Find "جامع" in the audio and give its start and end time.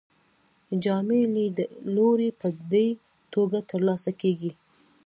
0.83-1.19